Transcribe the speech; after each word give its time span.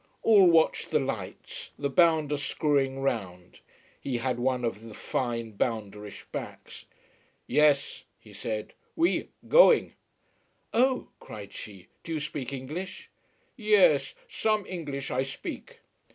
All 0.23 0.47
watched 0.47 0.89
the 0.89 0.97
lights, 0.99 1.69
the 1.77 1.87
bounder 1.87 2.35
screwing 2.35 3.01
round. 3.01 3.59
He 3.99 4.17
had 4.17 4.39
one 4.39 4.65
of 4.65 4.81
the 4.81 4.95
fine, 4.95 5.51
bounderish 5.51 6.25
backs. 6.31 6.85
"Yes," 7.45 8.05
he 8.17 8.33
said. 8.33 8.73
"We 8.95 9.29
going." 9.47 9.93
"Oh," 10.73 11.09
cried 11.19 11.53
she. 11.53 11.87
"Do 12.03 12.13
you 12.15 12.19
speak 12.19 12.51
English?" 12.51 13.11
"Ye 13.55 13.75
es. 13.75 14.15
Some 14.27 14.65
English 14.65 15.11
I 15.11 15.21
speak." 15.21 15.81